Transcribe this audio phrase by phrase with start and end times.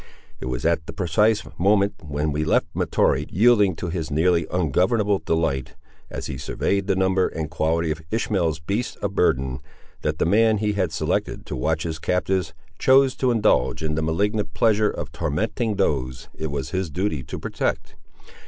[0.39, 5.19] It was at the precise moment when we left Mahtoree yielding to his nearly ungovernable
[5.19, 5.75] delight,
[6.09, 9.59] as he surveyed the number and quality of Ishmael's beasts of burden,
[10.01, 14.01] that the man he had selected to watch his captives chose to indulge in the
[14.01, 17.95] malignant pleasure of tormenting those it was his duty to protect.